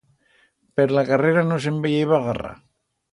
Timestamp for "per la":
0.79-1.03